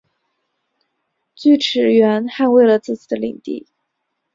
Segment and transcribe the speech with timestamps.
[1.35, 3.67] 锯齿螈捍卫了自己的领地。